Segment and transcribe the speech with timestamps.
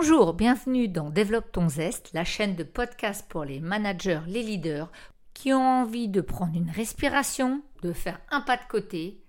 [0.00, 4.92] Bonjour, bienvenue dans Développe ton zeste, la chaîne de podcast pour les managers, les leaders
[5.34, 9.20] qui ont envie de prendre une respiration, de faire un pas de côté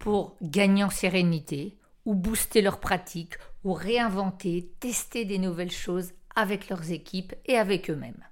[0.00, 6.68] pour gagner en sérénité ou booster leur pratique ou réinventer, tester des nouvelles choses avec
[6.68, 8.26] leurs équipes et avec eux-mêmes.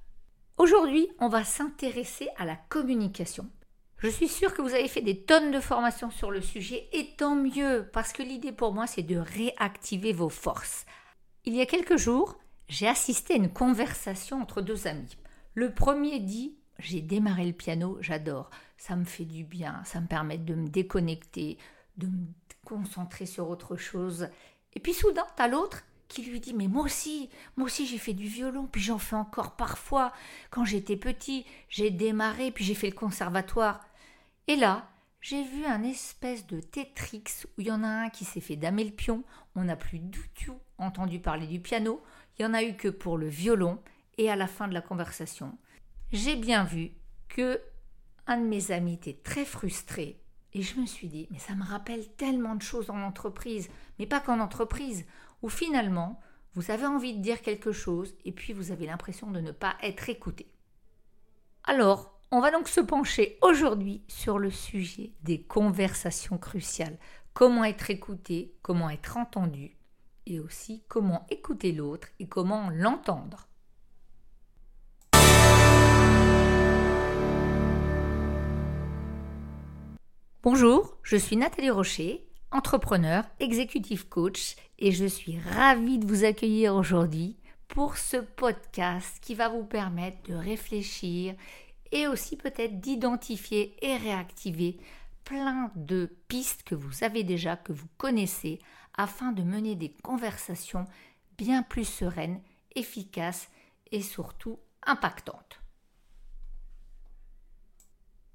[0.58, 3.48] Aujourd'hui, on va s'intéresser à la communication.
[3.98, 7.14] Je suis sûre que vous avez fait des tonnes de formations sur le sujet et
[7.16, 10.84] tant mieux parce que l'idée pour moi c'est de réactiver vos forces
[11.46, 12.36] il y a quelques jours,
[12.68, 15.16] j'ai assisté à une conversation entre deux amis.
[15.54, 20.08] Le premier dit J'ai démarré le piano, j'adore, ça me fait du bien, ça me
[20.08, 21.56] permet de me déconnecter,
[21.96, 22.26] de me
[22.64, 24.28] concentrer sur autre chose.
[24.74, 28.12] Et puis soudain, t'as l'autre qui lui dit Mais moi aussi, moi aussi j'ai fait
[28.12, 30.12] du violon, puis j'en fais encore parfois.
[30.50, 33.86] Quand j'étais petit, j'ai démarré, puis j'ai fait le conservatoire.
[34.48, 37.24] Et là, j'ai vu un espèce de Tetrix
[37.56, 39.22] où il y en a un qui s'est fait damer le pion,
[39.54, 40.28] on n'a plus du
[40.78, 42.02] entendu parler du piano,
[42.38, 43.80] il y en a eu que pour le violon,
[44.18, 45.58] et à la fin de la conversation,
[46.12, 46.92] j'ai bien vu
[47.28, 47.60] que
[48.26, 50.20] un de mes amis était très frustré,
[50.52, 53.68] et je me suis dit, mais ça me rappelle tellement de choses en entreprise,
[53.98, 55.06] mais pas qu'en entreprise,
[55.42, 56.20] où finalement,
[56.54, 59.76] vous avez envie de dire quelque chose, et puis vous avez l'impression de ne pas
[59.82, 60.50] être écouté.
[61.64, 66.98] Alors, on va donc se pencher aujourd'hui sur le sujet des conversations cruciales.
[67.34, 69.75] Comment être écouté, comment être entendu,
[70.26, 73.48] et aussi comment écouter l'autre et comment l'entendre.
[80.42, 86.74] Bonjour, je suis Nathalie Rocher, entrepreneur, executive coach, et je suis ravie de vous accueillir
[86.74, 87.36] aujourd'hui
[87.68, 91.34] pour ce podcast qui va vous permettre de réfléchir
[91.92, 94.78] et aussi peut-être d'identifier et réactiver
[95.24, 98.60] plein de pistes que vous avez déjà, que vous connaissez,
[98.96, 100.86] afin de mener des conversations
[101.38, 102.40] bien plus sereines,
[102.74, 103.48] efficaces
[103.92, 105.60] et surtout impactantes.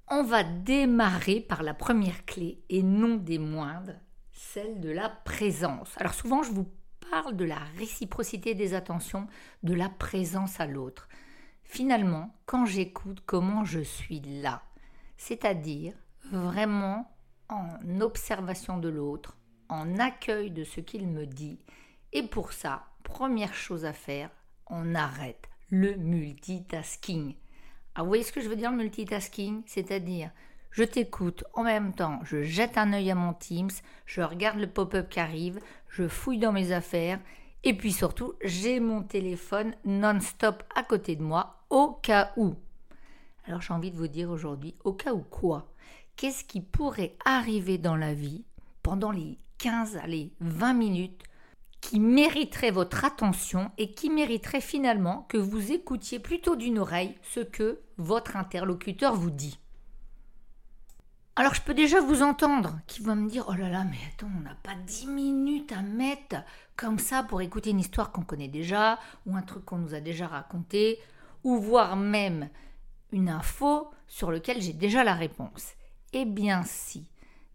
[0.08, 3.94] On va démarrer par la première clé et non des moindres,
[4.32, 5.94] celle de la présence.
[5.96, 6.68] Alors souvent je vous
[7.10, 9.26] parle de la réciprocité des attentions,
[9.62, 11.08] de la présence à l'autre
[11.72, 14.62] finalement, quand j'écoute comment je suis là,
[15.16, 15.94] c'est-à-dire
[16.30, 17.10] vraiment
[17.48, 19.38] en observation de l'autre,
[19.72, 21.58] en accueil de ce qu'il me dit,
[22.12, 24.30] et pour ça, première chose à faire,
[24.66, 27.34] on arrête le multitasking.
[27.94, 29.62] Ah, vous voyez ce que je veux dire le multitasking?
[29.66, 30.30] C'est-à-dire,
[30.70, 33.70] je t'écoute en même temps, je jette un œil à mon Teams,
[34.04, 37.18] je regarde le pop-up qui arrive, je fouille dans mes affaires,
[37.64, 42.54] et puis surtout, j'ai mon téléphone non-stop à côté de moi au cas où.
[43.46, 45.72] Alors j'ai envie de vous dire aujourd'hui, au cas où quoi?
[46.16, 48.44] Qu'est-ce qui pourrait arriver dans la vie
[48.82, 51.22] pendant les 15, allez, 20 minutes
[51.80, 57.38] qui mériterait votre attention et qui mériterait finalement que vous écoutiez plutôt d'une oreille ce
[57.38, 59.60] que votre interlocuteur vous dit.
[61.36, 64.32] Alors je peux déjà vous entendre qui va me dire Oh là là, mais attends,
[64.36, 66.42] on n'a pas 10 minutes à mettre
[66.74, 70.00] comme ça pour écouter une histoire qu'on connaît déjà ou un truc qu'on nous a
[70.00, 70.98] déjà raconté
[71.44, 72.48] ou voire même
[73.12, 75.74] une info sur laquelle j'ai déjà la réponse.
[76.12, 77.06] Eh bien si,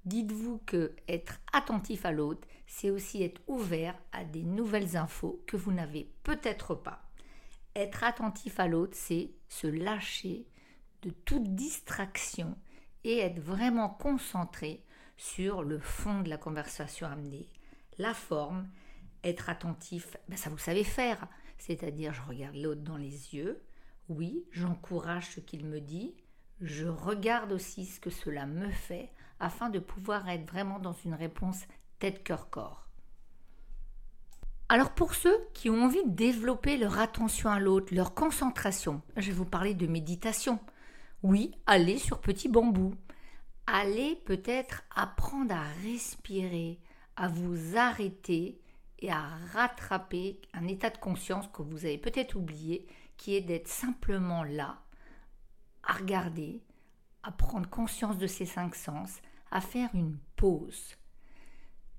[0.07, 5.57] dites-vous que être attentif à l'autre, c'est aussi être ouvert à des nouvelles infos que
[5.57, 7.03] vous n'avez peut-être pas.
[7.75, 10.47] Être attentif à l'autre, c'est se lâcher
[11.01, 12.57] de toute distraction
[13.03, 14.83] et être vraiment concentré
[15.15, 17.49] sur le fond de la conversation amenée,
[17.97, 18.67] la forme,
[19.23, 23.61] être attentif, ben ça vous savez faire, c'est-à-dire je regarde l'autre dans les yeux,
[24.09, 26.15] oui, j'encourage ce qu'il me dit,
[26.61, 31.13] je regarde aussi ce que cela me fait afin de pouvoir être vraiment dans une
[31.13, 31.63] réponse
[31.99, 32.87] tête-cœur-corps.
[34.69, 39.27] Alors pour ceux qui ont envie de développer leur attention à l'autre, leur concentration, je
[39.27, 40.59] vais vous parler de méditation.
[41.23, 42.93] Oui, allez sur petit bambou.
[43.65, 46.79] Allez peut-être apprendre à respirer,
[47.15, 48.59] à vous arrêter
[48.99, 49.23] et à
[49.53, 54.79] rattraper un état de conscience que vous avez peut-être oublié qui est d'être simplement là,
[55.83, 56.61] à regarder,
[57.23, 60.95] à prendre conscience de ces cinq sens, à faire une pause.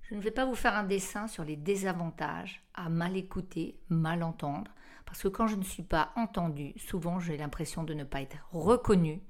[0.02, 4.22] Je ne vais pas vous faire un dessin sur les désavantages à mal écouter, mal
[4.22, 4.70] entendre,
[5.04, 8.46] parce que quand je ne suis pas entendue, souvent j'ai l'impression de ne pas être
[8.52, 9.20] reconnue,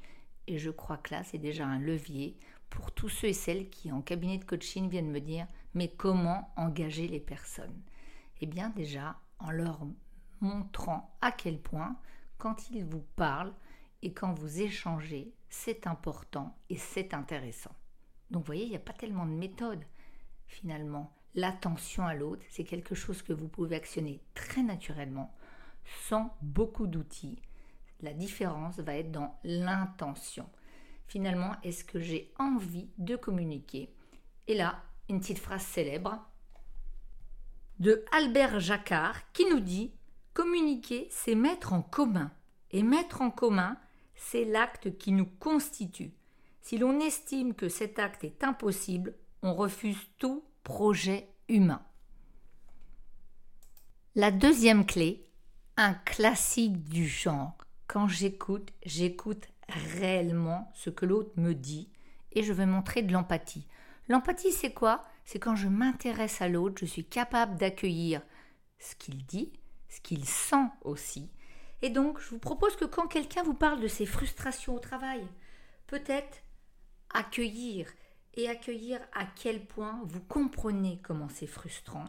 [0.47, 2.39] et je crois que là c'est déjà un levier
[2.71, 6.53] pour tous ceux et celles qui en cabinet de coaching viennent me dire mais comment
[6.57, 7.83] engager les personnes?
[8.41, 9.81] Eh bien déjà en leur
[10.41, 11.97] montrant à quel point,
[12.39, 13.53] quand il vous parle
[14.03, 17.75] et quand vous échangez, c'est important et c'est intéressant.
[18.31, 19.85] Donc vous voyez, il n'y a pas tellement de méthode
[20.47, 21.13] finalement.
[21.35, 25.33] l'attention à l'autre, c'est quelque chose que vous pouvez actionner très naturellement,
[26.09, 27.39] sans beaucoup d'outils.
[28.01, 30.49] La différence va être dans l'intention.
[31.07, 33.95] Finalement, est-ce que j'ai envie de communiquer?
[34.47, 36.19] Et là, une petite phrase célèbre
[37.79, 39.93] de Albert Jacquard qui nous dit
[40.35, 42.31] Communiquer, c'est mettre en commun.
[42.71, 43.77] Et mettre en commun,
[44.15, 46.13] c'est l'acte qui nous constitue.
[46.69, 51.83] Si l'on estime que cet acte est impossible, on refuse tout projet humain.
[54.15, 55.27] La deuxième clé,
[55.79, 57.57] un classique du genre.
[57.87, 61.89] Quand j'écoute, j'écoute réellement ce que l'autre me dit
[62.33, 63.67] et je vais montrer de l'empathie.
[64.11, 65.03] L'empathie, c'est quoi?
[65.25, 68.21] C'est quand je m'intéresse à l'autre, je suis capable d'accueillir
[68.79, 69.55] ce qu'il dit,
[69.89, 71.31] ce qu'il sent aussi.
[71.81, 75.27] Et donc, je vous propose que quand quelqu'un vous parle de ses frustrations au travail,
[75.87, 76.43] peut-être
[77.13, 77.89] accueillir
[78.35, 82.05] et accueillir à quel point vous comprenez comment c'est frustrant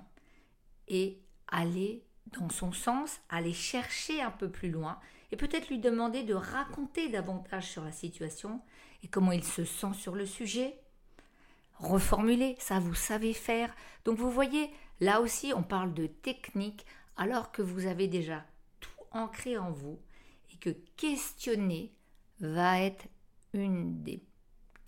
[0.88, 2.04] et aller
[2.38, 5.00] dans son sens, aller chercher un peu plus loin
[5.32, 8.62] et peut-être lui demander de raconter davantage sur la situation
[9.04, 10.80] et comment il se sent sur le sujet.
[11.76, 13.74] Reformuler, ça vous savez faire.
[14.06, 14.70] Donc vous voyez,
[15.00, 16.86] là aussi on parle de technique
[17.16, 18.46] alors que vous avez déjà
[18.80, 20.00] tout ancré en vous
[20.54, 21.94] et que questionner
[22.40, 23.06] va être
[23.54, 24.24] une des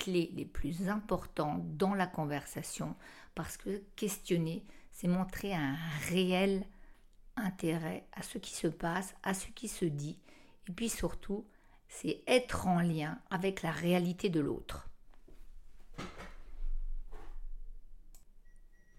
[0.05, 2.95] les plus importantes dans la conversation
[3.35, 5.75] parce que questionner, c'est montrer un
[6.09, 6.65] réel
[7.35, 10.19] intérêt à ce qui se passe, à ce qui se dit,
[10.67, 11.45] et puis surtout,
[11.87, 14.87] c'est être en lien avec la réalité de l'autre.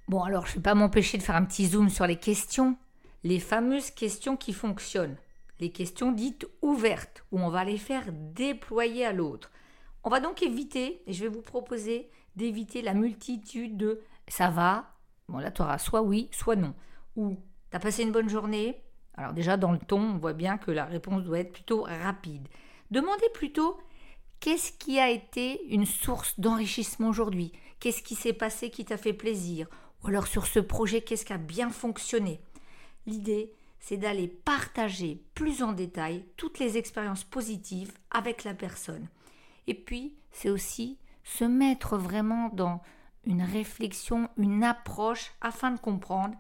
[0.09, 2.77] Bon, alors je ne vais pas m'empêcher de faire un petit zoom sur les questions,
[3.23, 5.17] les fameuses questions qui fonctionnent,
[5.61, 9.51] les questions dites ouvertes, où on va les faire déployer à l'autre.
[10.05, 14.97] On va donc éviter, et je vais vous proposer d'éviter la multitude de ça va,
[15.29, 16.75] bon là tu auras soit oui, soit non,
[17.17, 17.37] ou
[17.73, 18.83] T'as passé une bonne journée.
[19.15, 22.47] Alors déjà dans le ton, on voit bien que la réponse doit être plutôt rapide.
[22.91, 23.79] Demandez plutôt
[24.41, 27.51] qu'est-ce qui a été une source d'enrichissement aujourd'hui?
[27.81, 29.69] Qu'est-ce qui s'est passé qui t'a fait plaisir?
[30.05, 32.43] Ou alors sur ce projet, qu'est-ce qui a bien fonctionné?
[33.07, 39.09] L'idée, c'est d'aller partager plus en détail toutes les expériences positives avec la personne.
[39.67, 42.81] Et puis, c'est aussi se mettre vraiment dans
[43.25, 46.37] une réflexion, une approche afin de comprendre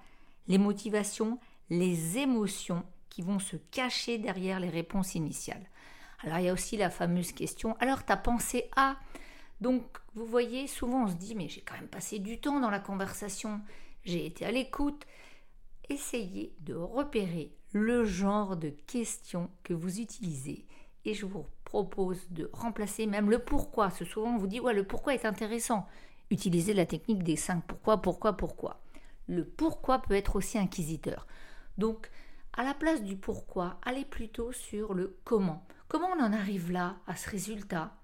[0.49, 1.39] les motivations,
[1.71, 5.67] les émotions qui vont se cacher derrière les réponses initiales.
[6.21, 8.97] Alors il y a aussi la fameuse question, alors tu as pensé à?
[9.61, 9.83] Donc
[10.15, 12.81] vous voyez, souvent on se dit, mais j'ai quand même passé du temps dans la
[12.81, 13.61] conversation,
[14.05, 15.07] j'ai été à l'écoute.
[15.89, 20.67] Essayez de repérer le genre de questions que vous utilisez
[21.05, 23.91] et je vous propose de remplacer même le pourquoi.
[23.91, 25.87] Ce souvent on vous dit, ouais, le pourquoi est intéressant.
[26.31, 28.83] Utilisez la technique des 5 pourquoi, pourquoi, pourquoi
[29.29, 31.27] le pourquoi peut être aussi inquisiteur.
[31.79, 32.11] Donc,
[32.53, 35.65] à la place du pourquoi, allez plutôt sur le comment.
[35.89, 37.97] Comment on en arrive là, à ce résultat?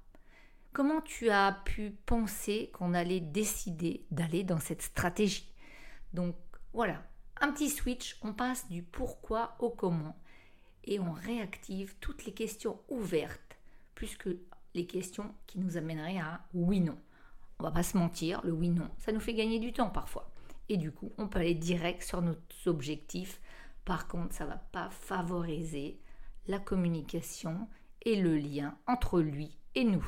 [0.72, 5.52] Comment tu as pu penser qu'on allait décider d'aller dans cette stratégie?
[6.14, 6.34] Donc
[6.72, 7.02] voilà,
[7.40, 10.16] un petit switch, on passe du pourquoi au comment
[10.84, 13.47] et on réactive toutes les questions ouvertes,
[13.98, 14.38] plus que
[14.74, 16.96] les questions qui nous amèneraient à oui-non.
[17.58, 20.30] On va pas se mentir, le oui-non, ça nous fait gagner du temps parfois
[20.68, 22.36] et du coup on peut aller direct sur nos
[22.66, 23.40] objectifs.
[23.84, 25.98] Par contre, ça ne va pas favoriser
[26.46, 27.68] la communication
[28.02, 30.06] et le lien entre lui et nous.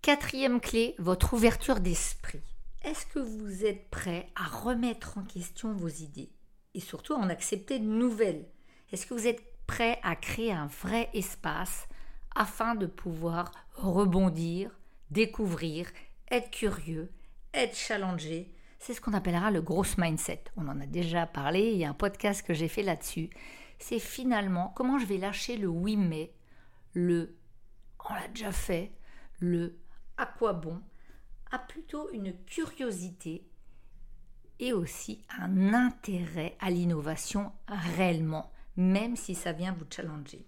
[0.00, 2.42] Quatrième clé, votre ouverture d'esprit.
[2.84, 6.30] Est-ce que vous êtes prêt à remettre en question vos idées
[6.74, 8.46] et surtout à en accepter de nouvelles?
[8.92, 11.88] Est-ce que vous êtes prêt à créer un vrai espace
[12.34, 14.70] afin de pouvoir rebondir,
[15.10, 15.88] découvrir,
[16.30, 17.10] être curieux
[17.54, 20.44] être challengé, c'est ce qu'on appellera le gross mindset.
[20.56, 23.30] On en a déjà parlé, il y a un podcast que j'ai fait là-dessus.
[23.78, 26.32] C'est finalement comment je vais lâcher le oui mais,
[26.92, 27.34] le
[28.10, 28.92] on l'a déjà fait,
[29.38, 29.78] le
[30.18, 30.82] à quoi bon,
[31.50, 33.48] à plutôt une curiosité
[34.58, 40.46] et aussi un intérêt à l'innovation réellement, même si ça vient vous challenger.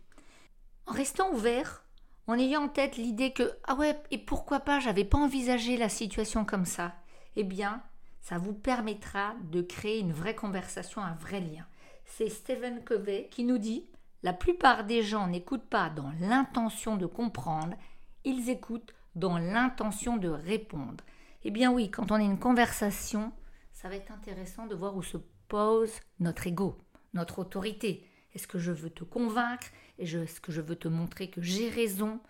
[0.86, 1.84] En restant ouvert,
[2.26, 5.88] en ayant en tête l'idée que ah ouais et pourquoi pas j'avais pas envisagé la
[5.88, 6.94] situation comme ça
[7.36, 7.82] eh bien
[8.20, 11.66] ça vous permettra de créer une vraie conversation un vrai lien.
[12.06, 13.86] C'est Stephen Covey qui nous dit
[14.22, 17.76] la plupart des gens n'écoutent pas dans l'intention de comprendre
[18.24, 21.04] ils écoutent dans l'intention de répondre
[21.44, 23.32] eh bien oui quand on a une conversation
[23.72, 26.78] ça va être intéressant de voir où se pose notre ego
[27.12, 29.68] notre autorité est-ce que je veux te convaincre?
[29.98, 32.20] Est-ce que je veux te montrer que j'ai raison?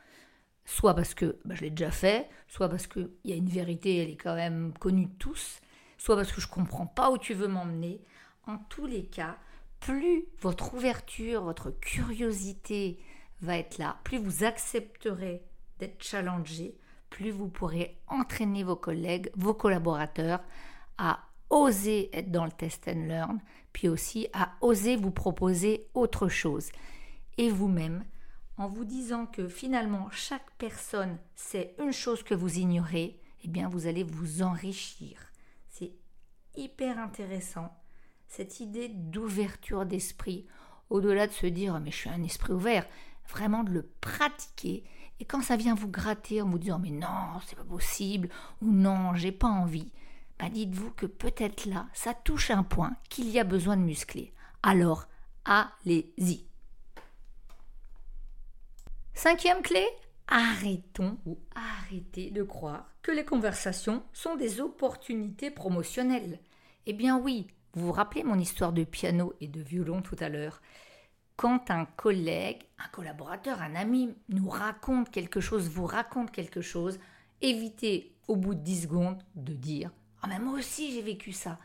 [0.67, 3.99] Soit parce que bah, je l'ai déjà fait, soit parce qu'il y a une vérité,
[3.99, 5.61] elle est quand même connue de tous,
[5.99, 8.01] soit parce que je ne comprends pas où tu veux m'emmener.
[8.47, 9.37] En tous les cas,
[9.81, 12.99] plus votre ouverture, votre curiosité
[13.41, 15.43] va être là, plus vous accepterez
[15.79, 16.79] d'être challengé,
[17.11, 20.41] plus vous pourrez entraîner vos collègues, vos collaborateurs
[20.97, 21.21] à
[21.51, 23.39] oser être dans le test and learn,
[23.75, 26.71] puis aussi à oser vous proposer autre chose.
[27.37, 28.05] Et vous-même,
[28.57, 33.69] en vous disant que finalement chaque personne sait une chose que vous ignorez, eh bien
[33.69, 35.19] vous allez vous enrichir.
[35.69, 35.93] C'est
[36.57, 37.77] hyper intéressant,
[38.29, 40.47] cette idée d'ouverture d'esprit,
[40.89, 42.87] au-delà de se dire mais je suis un esprit ouvert,
[43.29, 44.85] vraiment de le pratiquer.
[45.19, 48.29] Et quand ça vient vous gratter en vous disant mais non, c'est pas possible,
[48.63, 49.91] ou non, j'ai pas envie,
[50.39, 54.33] bah dites-vous que peut-être là, ça touche un point qu'il y a besoin de muscler.
[54.63, 55.07] Alors,
[55.45, 56.47] allez-y.
[59.15, 59.87] Cinquième clé,
[60.27, 66.41] arrêtons ou arrêtez de croire que les conversations sont des opportunités promotionnelles.
[66.87, 70.29] Eh bien oui, vous vous rappelez mon histoire de piano et de violon tout à
[70.29, 70.61] l'heure?
[71.37, 76.99] Quand un collègue, un collaborateur, un ami nous raconte quelque chose, vous raconte quelque chose,
[77.41, 79.91] évitez au bout de 10 secondes de dire
[80.27, 81.59] Ah, moi aussi j'ai vécu ça.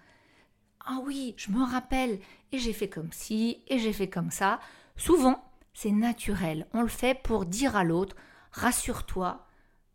[0.86, 2.20] Ah oui, je me rappelle,
[2.51, 4.60] et j'ai fait comme ci, et j'ai fait comme ça.
[4.98, 6.68] Souvent, c'est naturel.
[6.74, 8.16] On le fait pour dire à l'autre
[8.51, 9.48] rassure-toi,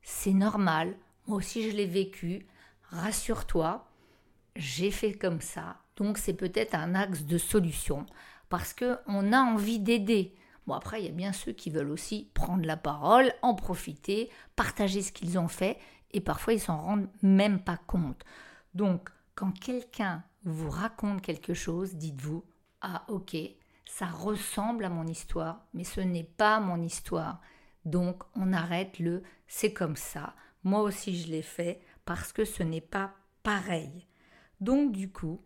[0.02, 0.96] c'est normal.
[1.26, 2.46] Moi aussi je l'ai vécu.
[2.90, 3.86] Rassure-toi,
[4.56, 5.76] j'ai fait comme ça.
[5.96, 8.06] Donc c'est peut-être un axe de solution
[8.48, 10.34] parce que on a envie d'aider.
[10.66, 14.30] Bon après il y a bien ceux qui veulent aussi prendre la parole, en profiter,
[14.56, 15.78] partager ce qu'ils ont fait
[16.12, 18.24] et parfois ils s'en rendent même pas compte.
[18.74, 22.44] Donc quand quelqu'un vous raconte quelque chose, dites-vous
[22.80, 23.36] ah OK,
[23.86, 27.40] ça ressemble à mon histoire, mais ce n'est pas mon histoire.
[27.84, 30.34] Donc on arrête le c'est comme ça.
[30.64, 34.06] Moi aussi je l'ai fait parce que ce n'est pas pareil.
[34.60, 35.40] Donc du coup,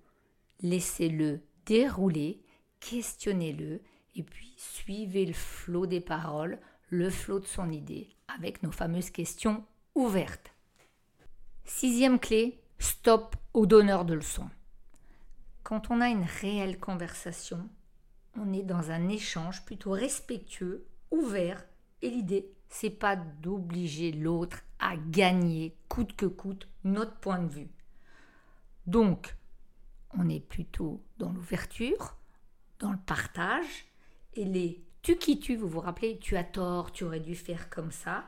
[0.60, 2.42] laissez-le dérouler,
[2.80, 3.82] questionnez-le
[4.14, 6.58] et puis suivez le flot des paroles,
[6.88, 10.52] le flot de son idée avec nos fameuses questions ouvertes.
[11.64, 14.50] Sixième clé, stop au donneur de leçons.
[15.62, 17.68] Quand on a une réelle conversation,
[18.36, 21.64] on est dans un échange plutôt respectueux, ouvert,
[22.02, 27.70] et l'idée, c'est pas d'obliger l'autre à gagner coûte que coûte notre point de vue.
[28.86, 29.36] Donc,
[30.16, 32.16] on est plutôt dans l'ouverture,
[32.78, 33.86] dans le partage,
[34.34, 37.70] et les tu qui tu, vous vous rappelez, tu as tort, tu aurais dû faire
[37.70, 38.24] comme ça,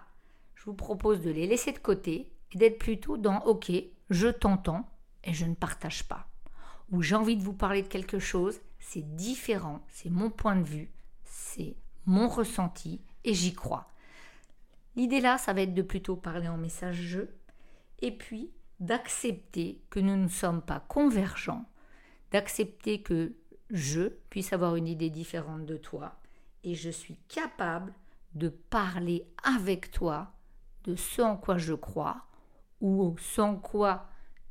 [0.54, 3.72] je vous propose de les laisser de côté d'être plutôt dans ok,
[4.10, 4.88] je t'entends
[5.24, 6.28] et je ne partage pas.
[6.90, 10.64] Ou j'ai envie de vous parler de quelque chose c'est différent, c'est mon point de
[10.64, 10.90] vue,
[11.24, 11.76] c'est
[12.06, 13.88] mon ressenti et j'y crois.
[14.96, 17.20] L'idée là, ça va être de plutôt parler en message je
[18.00, 21.66] et puis d'accepter que nous ne sommes pas convergents,
[22.32, 23.36] d'accepter que
[23.70, 26.18] je puisse avoir une idée différente de toi
[26.64, 27.94] et je suis capable
[28.34, 30.32] de parler avec toi
[30.84, 32.26] de ce en quoi je crois
[32.80, 34.08] ou en quoi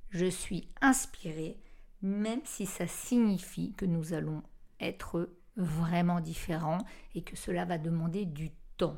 [0.10, 1.58] je suis inspiré
[2.02, 4.44] même si ça signifie que nous allons
[4.80, 8.98] être vraiment différents et que cela va demander du temps.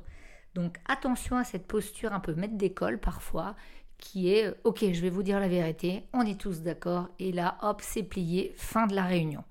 [0.53, 3.55] Donc attention à cette posture un peu maître d'école parfois
[3.97, 7.57] qui est ok je vais vous dire la vérité, on est tous d'accord et là
[7.61, 9.43] hop c'est plié, fin de la réunion.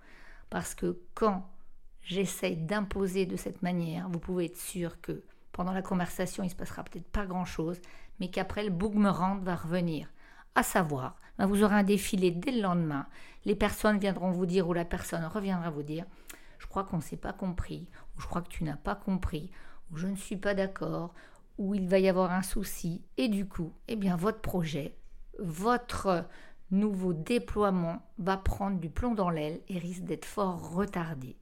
[0.51, 1.49] Parce que quand
[2.03, 5.23] j'essaye d'imposer de cette manière, vous pouvez être sûr que
[5.61, 7.83] pendant la conversation il se passera peut-être pas grand chose,
[8.19, 10.09] mais qu'après le boomerang va revenir.
[10.55, 13.07] À savoir, ben, vous aurez un défilé dès le lendemain.
[13.45, 16.07] Les personnes viendront vous dire ou la personne reviendra vous dire
[16.59, 19.51] Je crois qu'on ne s'est pas compris, ou je crois que tu n'as pas compris,
[19.93, 21.13] ou je ne suis pas d'accord,
[21.59, 23.03] ou il va y avoir un souci.
[23.19, 24.97] Et du coup, eh votre projet,
[25.39, 26.25] votre
[26.71, 31.37] nouveau déploiement va prendre du plomb dans l'aile et risque d'être fort retardé.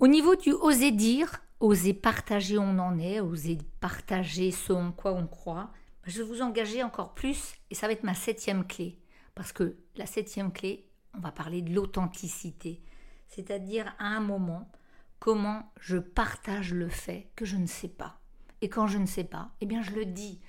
[0.00, 5.12] Au niveau du oser dire, oser partager on en est, oser partager ce en quoi
[5.12, 5.72] on croit,
[6.04, 9.00] je vais vous engager encore plus et ça va être ma septième clé.
[9.34, 12.80] Parce que la septième clé, on va parler de l'authenticité.
[13.26, 14.70] C'est-à-dire à un moment,
[15.18, 18.20] comment je partage le fait que je ne sais pas.
[18.60, 20.40] Et quand je ne sais pas, eh bien je le dis.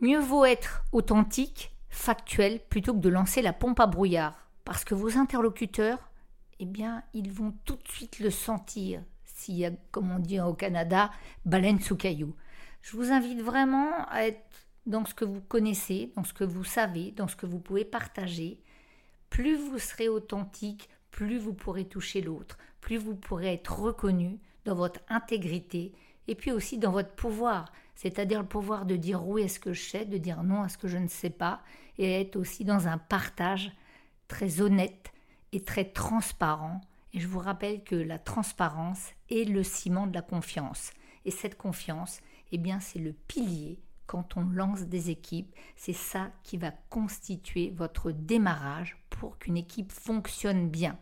[0.00, 4.48] Mieux vaut être authentique, factuel, plutôt que de lancer la pompe à brouillard.
[4.64, 6.09] Parce que vos interlocuteurs,
[6.60, 10.38] eh bien, ils vont tout de suite le sentir s'il y a, comme on dit
[10.40, 11.10] au Canada,
[11.46, 12.36] baleine sous caillou.
[12.82, 16.64] Je vous invite vraiment à être dans ce que vous connaissez, dans ce que vous
[16.64, 18.60] savez, dans ce que vous pouvez partager,
[19.30, 24.74] plus vous serez authentique, plus vous pourrez toucher l'autre, plus vous pourrez être reconnu dans
[24.74, 25.92] votre intégrité
[26.28, 29.72] et puis aussi dans votre pouvoir, c'est-à-dire le pouvoir de dire oui à ce que
[29.72, 31.62] je sais, de dire non à ce que je ne sais pas,
[31.96, 33.72] et être aussi dans un partage
[34.28, 35.12] très honnête
[35.52, 36.80] et très transparent.
[37.12, 40.92] Et je vous rappelle que la transparence est le ciment de la confiance.
[41.24, 42.20] Et cette confiance,
[42.52, 45.54] eh bien, c'est le pilier quand on lance des équipes.
[45.76, 50.98] C'est ça qui va constituer votre démarrage pour qu'une équipe fonctionne bien.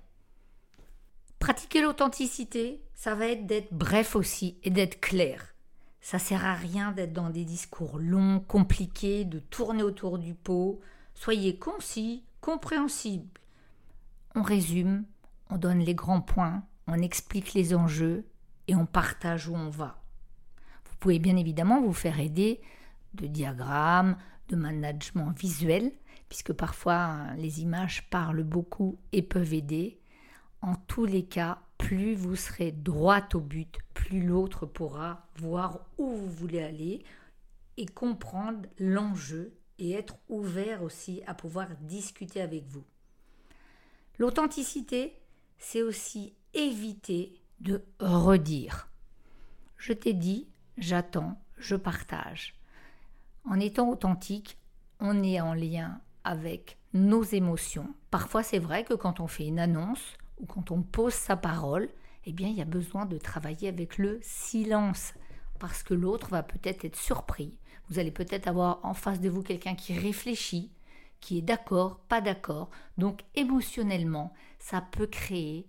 [1.38, 5.54] Pratiquer l'authenticité, ça va être d'être bref aussi et d'être clair.
[6.00, 10.80] Ça sert à rien d'être dans des discours longs, compliqués, de tourner autour du pot.
[11.14, 13.28] Soyez concis, compréhensible.
[14.34, 15.04] On résume,
[15.50, 18.26] on donne les grands points, on explique les enjeux
[18.66, 20.02] et on partage où on va.
[20.84, 22.60] Vous pouvez bien évidemment vous faire aider
[23.14, 24.16] de diagrammes,
[24.48, 25.92] de management visuel,
[26.28, 30.00] puisque parfois hein, les images parlent beaucoup et peuvent aider.
[30.60, 36.10] En tous les cas, plus vous serez droit au but, plus l'autre pourra voir où
[36.10, 37.04] vous voulez aller
[37.76, 42.84] et comprendre l'enjeu et être ouvert aussi à pouvoir discuter avec vous.
[44.18, 45.16] L'authenticité,
[45.58, 48.88] c'est aussi éviter de redire.
[49.76, 52.54] Je t'ai dit, j'attends, je partage.
[53.44, 54.58] En étant authentique,
[55.00, 57.94] on est en lien avec nos émotions.
[58.10, 61.88] Parfois, c'est vrai que quand on fait une annonce, ou quand on pose sa parole,
[62.24, 65.14] eh bien, il y a besoin de travailler avec le silence
[65.58, 67.56] parce que l'autre va peut-être être surpris.
[67.88, 70.70] Vous allez peut-être avoir en face de vous quelqu'un qui réfléchit,
[71.20, 72.70] qui est d'accord, pas d'accord.
[72.96, 75.68] Donc émotionnellement, ça peut créer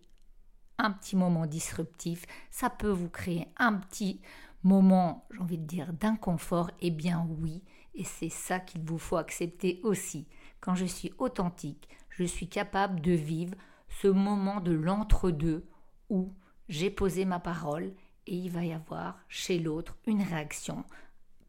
[0.78, 4.22] un petit moment disruptif, ça peut vous créer un petit
[4.64, 6.72] moment, j'ai envie de dire, d'inconfort.
[6.80, 7.64] Eh bien oui,
[7.96, 10.28] et c'est ça qu'il vous faut accepter aussi.
[10.62, 13.56] Quand je suis authentique, je suis capable de vivre
[13.90, 15.68] ce moment de l'entre-deux
[16.10, 16.34] où
[16.68, 17.94] j'ai posé ma parole
[18.28, 20.86] et il va y avoir chez l'autre une réaction,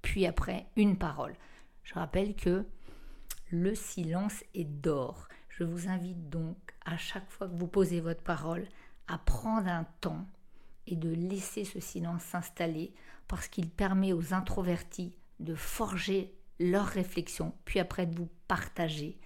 [0.02, 1.34] puis après une parole.
[1.82, 2.66] Je rappelle que
[3.50, 5.28] le silence est d'or.
[5.48, 8.66] Je vous invite donc à chaque fois que vous posez votre parole
[9.08, 10.26] à prendre un temps
[10.86, 12.92] et de laisser ce silence s'installer
[13.28, 19.18] parce qu'il permet aux introvertis de forger leur réflexion, puis après de vous partager.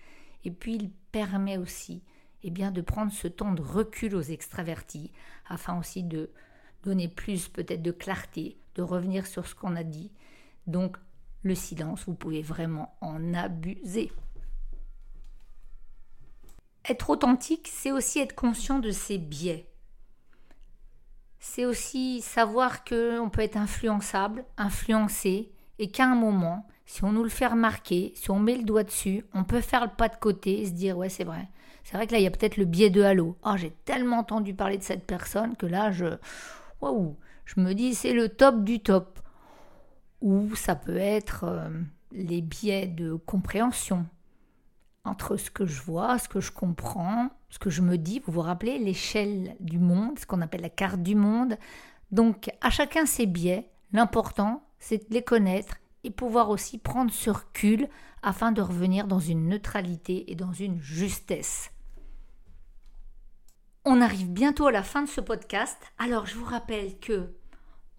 [0.44, 2.02] Et puis il permet aussi
[2.44, 5.10] et bien, de prendre ce temps de recul aux extravertis,
[5.46, 6.30] afin aussi de
[6.82, 10.12] donner plus peut-être de clarté, de revenir sur ce qu'on a dit.
[10.66, 10.98] Donc,
[11.44, 14.10] le silence, vous pouvez vraiment en abuser.
[16.88, 19.70] Être authentique, c'est aussi être conscient de ses biais.
[21.38, 27.22] C'est aussi savoir qu'on peut être influençable, influencé, et qu'à un moment, si on nous
[27.22, 30.16] le fait remarquer, si on met le doigt dessus, on peut faire le pas de
[30.16, 31.48] côté et se dire ouais c'est vrai.
[31.82, 33.36] C'est vrai que là il y a peut-être le biais de halo.
[33.44, 36.06] Oh j'ai tellement entendu parler de cette personne que là je
[36.80, 39.20] waouh, je me dis c'est le top du top.
[40.24, 41.68] Ou ça peut être euh,
[42.10, 44.06] les biais de compréhension
[45.04, 48.20] entre ce que je vois, ce que je comprends, ce que je me dis.
[48.20, 51.58] Vous vous rappelez l'échelle du monde, ce qu'on appelle la carte du monde.
[52.10, 53.70] Donc à chacun ses biais.
[53.92, 57.86] L'important c'est de les connaître et pouvoir aussi prendre ce recul
[58.22, 61.70] afin de revenir dans une neutralité et dans une justesse.
[63.84, 67.28] On arrive bientôt à la fin de ce podcast, alors je vous rappelle que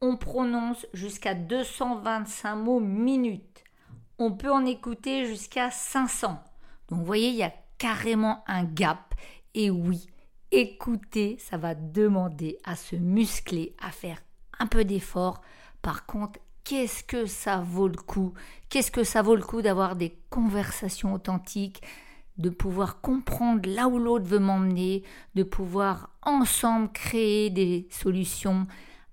[0.05, 3.63] on prononce jusqu'à 225 mots minutes.
[4.19, 6.39] On peut en écouter jusqu'à 500.
[6.87, 9.15] Donc vous voyez, il y a carrément un gap.
[9.55, 10.07] Et oui,
[10.51, 14.21] écouter, ça va demander à se muscler, à faire
[14.59, 15.41] un peu d'effort.
[15.81, 18.33] Par contre, qu'est-ce que ça vaut le coup?
[18.69, 21.81] Qu'est-ce que ça vaut le coup d'avoir des conversations authentiques,
[22.37, 28.67] de pouvoir comprendre là où l'autre veut m'emmener, de pouvoir ensemble créer des solutions,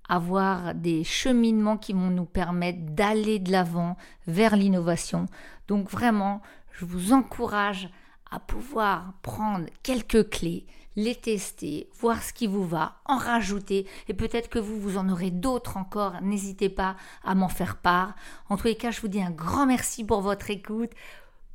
[0.09, 5.27] avoir des cheminements qui vont nous permettre d'aller de l'avant vers l'innovation.
[5.67, 7.89] Donc vraiment, je vous encourage
[8.29, 14.13] à pouvoir prendre quelques clés, les tester, voir ce qui vous va, en rajouter, et
[14.13, 18.15] peut-être que vous, vous en aurez d'autres encore, n'hésitez pas à m'en faire part.
[18.49, 20.91] En tous les cas, je vous dis un grand merci pour votre écoute,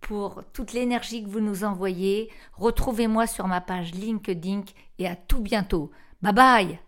[0.01, 2.31] pour toute l'énergie que vous nous envoyez.
[2.55, 4.63] Retrouvez-moi sur ma page LinkedIn
[4.99, 5.91] et à tout bientôt.
[6.23, 6.88] Bye bye